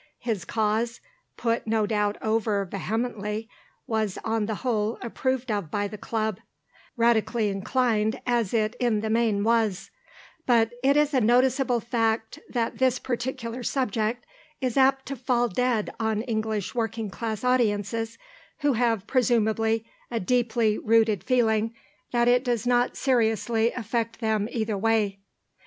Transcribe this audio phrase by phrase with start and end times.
[0.17, 0.99] His cause,
[1.37, 3.47] put no doubt over vehemently,
[3.85, 6.39] was on the whole approved of by the Club,
[6.97, 9.91] Radically inclined as it in the main was;
[10.47, 14.25] but it is a noticeable fact that this particular subject
[14.59, 18.17] is apt to fall dead on English working class audiences,
[18.61, 21.75] who have, presumably, a deeply rooted feeling
[22.11, 25.19] that it does not seriously affect them either way.